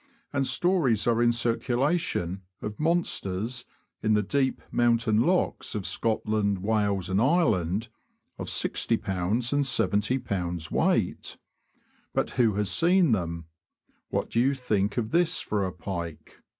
and 0.33 0.47
stories 0.47 1.05
are 1.05 1.21
in 1.21 1.31
circulation 1.31 2.41
of 2.59 2.79
monsters, 2.79 3.65
in 4.01 4.15
the 4.15 4.23
deep 4.23 4.59
mountain 4.71 5.21
lochs 5.21 5.75
of 5.75 5.85
Scotland, 5.85 6.63
Wales, 6.63 7.07
and 7.07 7.21
Ireland, 7.21 7.87
of 8.39 8.47
6olb. 8.47 9.07
and 9.43 9.43
yolb. 9.45 10.71
weight. 10.71 11.37
But 12.15 12.31
who 12.31 12.55
has 12.55 12.71
seen 12.71 13.11
them? 13.11 13.45
What 14.09 14.31
do 14.31 14.39
you 14.39 14.55
think 14.55 14.97
of 14.97 15.11
this 15.11 15.39
for 15.39 15.63
a 15.67 15.71
pike 15.71 16.41